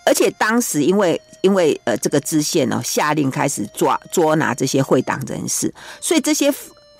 [0.07, 6.53] 而且当时因为因为呃这个知县哦下令开始抓捉拿这些会党人士，所以这些。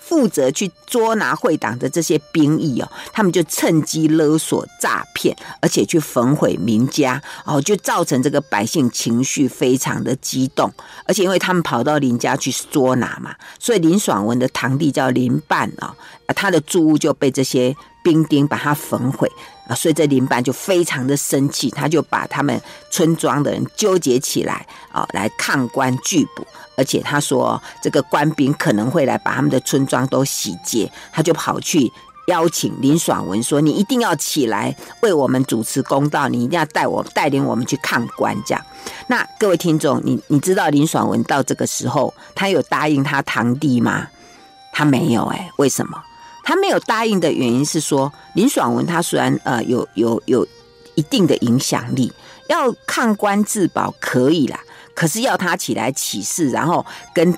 [0.07, 10.71] 负责去捉拿会党的这些兵役哦，他们就趁机勒索、诈骗，而且去焚毁民家哦，就造成这个百姓情绪非常的激动。
[11.05, 15.95] 而且因为他们跑到林家去捉拿嘛，所以林爽文的堂弟叫林半啊，
[16.27, 19.29] 啊他的住屋就被这些兵丁把他焚毁
[19.67, 22.61] 啊，所以这林班就非常的生气，他就把他们
[22.91, 26.45] 村庄的人纠结起来啊，来抗官拒捕。
[26.77, 31.91] 而且他说，这个官兵可能会来把他们的村庄都洗劫，他就跑去
[32.27, 38.65] 邀请林爽文说：“你一定要起来为我们主持公道，你一定要带我带领我们去抗官。”这样，
[39.07, 44.07] 那各位听众，你你知道林爽文到这个时候，他有答应他堂弟吗？
[44.73, 45.97] 他没有哎、为什么？
[46.45, 50.47] 他没有答应的原因是说，林爽文他虽然呃有有有
[50.93, 52.13] 一定的影响力，
[52.47, 54.59] 要抗官自保可以啦。
[54.93, 57.37] 可是要他起来起事，然后跟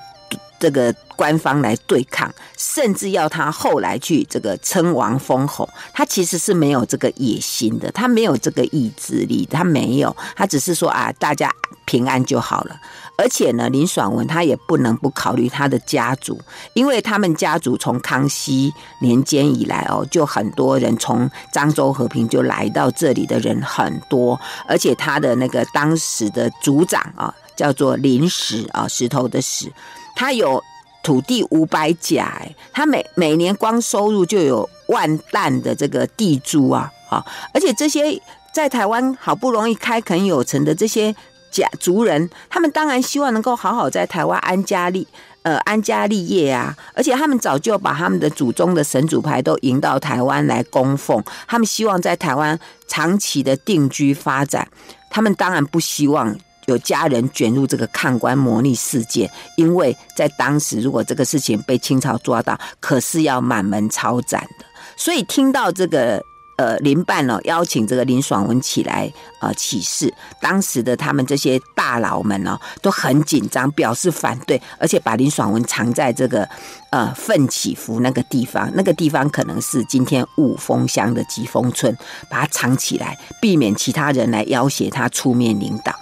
[0.60, 11.52] 这个官方来对抗，甚至要他后来去这个称王封侯，他其实是没有这个野心的，他没有这个意志力，他没有，他只是说啊，大家
[11.86, 12.76] 平安就好了。
[13.18, 16.40] 而且呢，林爽文他也不能不考虑他的家族，
[16.74, 27.34] 因为他们家族从康熙年间以来哦，就很多人从漳州和平就来到这里的人很多，而且他的那个当时的族长啊。
[27.58, 29.74] 叫做林石啊，石头的石，
[30.16, 30.64] 他有
[31.02, 32.40] 土地五百甲，
[32.72, 38.22] 他每每年光收入就有万担的这个地租啊，啊，而且这些
[38.54, 41.16] 在台湾好不容易开垦有成的这些
[41.58, 45.08] 家族人，他们当然希望能够好好在台湾安家立
[45.42, 54.68] 呃安家立业啊，而且他们早就把他们的祖宗的神主牌都迎到台湾来供奉，他们希望在台湾长期的定居发展，
[55.10, 56.38] 他们当然不希望。
[56.68, 64.66] 有家人卷入这个抗官谋逆事件，因为在当时，如果这个事情被清朝抓到，可是要满门抄斩的。
[64.98, 66.22] 所以听到这个
[66.58, 76.48] 呃林办呢邀请这个林爽文起来呃起事，当时的他们这些大佬们呢都很紧张，表示反对，而且把林爽文藏在这个
[76.90, 81.96] 呃奋起湖那个地方，那个地方可能是今天五峰乡的吉峰村，
[82.30, 85.96] 把它藏起来，避免其他人来要挟他出面领导。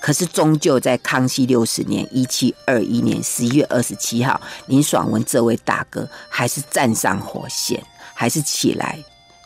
[0.00, 7.80] 可是，终究在康熙六十年（一七二一年）十一月二十七号，林爽文这位大哥还是站上火线，
[8.12, 8.98] 还是起来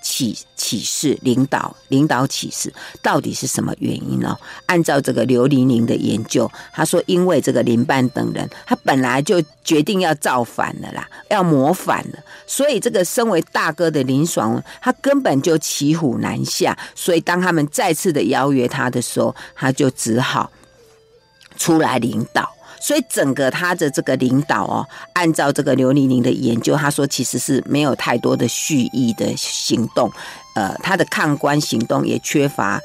[0.09, 4.39] 起启示领导领导启示，到底是什么原因呢？
[4.67, 16.79] 按照这个刘玲玲的研究，他说，因为这个林半等人，他本来就决定要造反了啦，要谋反了，所以这个身为大哥的林爽文，他根本就骑虎难下。
[16.95, 20.53] 所以当他们再次的邀约他的时候，他就只好
[21.57, 22.56] 出来领导。
[22.87, 30.09] 所以整个他的这个领导哦，按照这个刘丽玲的研究，他说其实是没有太多的蓄意的行动，
[30.55, 32.81] 呃，他的抗官行动也缺乏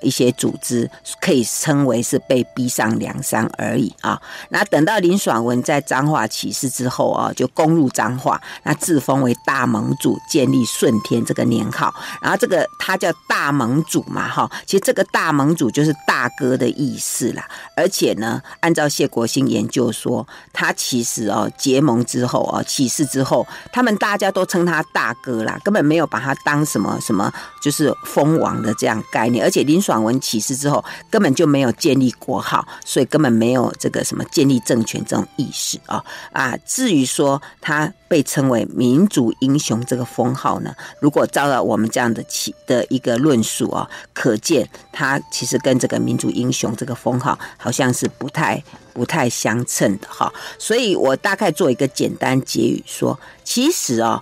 [0.00, 0.90] 一些组织，
[1.20, 4.20] 可以称为是被逼上梁山而已啊。
[4.50, 11.94] 那等到林爽文在彰化起事之后啊，就攻入彰化，那自封为大盟主，建立顺天这个年号。
[12.20, 17.48] 然后这个他叫大盟主嘛，哈，其实这个大盟主就是大哥的意思啦。
[17.76, 27.32] 而且呢，按照谢国兴研究说，他其实哦结盟之后啊，起事之后，他们大家都称他大哥啦，根本没有把他当什么什么，
[27.62, 29.44] 就是封王的这样概念。
[29.44, 36.56] 而且林爽文起事之后，根本就没有建立国号，所以根本没有这个什么建立政权这种意识啊啊。
[36.66, 48.60] 至于说他被称为民族英雄这个封号呢，如果照到我们这样的起的一个论述啊，可见他其实跟这个民族英雄这个封号好像是不太
[48.92, 50.32] 不太相称的哈。
[50.58, 54.20] 所以我大概做一个简单结语说，其实啊。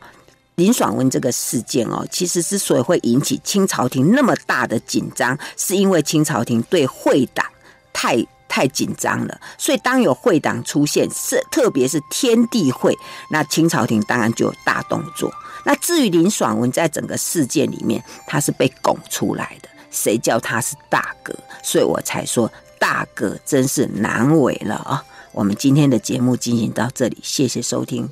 [0.56, 7.44] 林爽文这个事件哦，其实之所以会引起清朝廷那么大的紧张，是因为清朝廷对会党
[7.92, 9.40] 太太紧张了。
[9.58, 12.96] 所以当有会党出现，是特别是天地会，
[13.30, 15.32] 那清朝廷当然就有大动作。
[15.64, 21.34] 那至于林爽文在整个事件里面，他是被拱出来的，谁叫他是大哥？
[21.64, 22.48] 所以我才说
[22.78, 25.02] 大哥真是难为了啊！
[25.32, 28.08] 我们今天的节目进行到这里，谢谢收听。